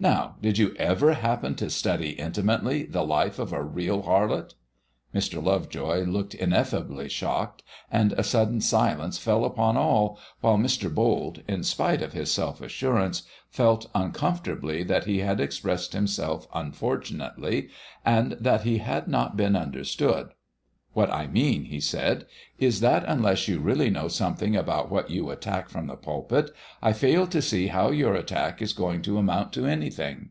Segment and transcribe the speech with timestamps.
[0.00, 4.54] Now, did you ever happen to study intimately the life of a real harlot?"
[5.12, 5.42] Mr.
[5.44, 10.94] Lovejoy looked ineffably shocked, and a sudden silence fell upon all, while Mr.
[10.94, 17.68] Bold, in spite of his self assurance, felt uncomfortably that he had expressed himself unfortunately,
[18.04, 20.28] and that he had not been understood.
[20.94, 22.26] "What I mean," he said,
[22.58, 26.50] "is that unless you really know something about what you attack from the pulpit,
[26.82, 30.30] I fail to see how your attack is going to amount to anything.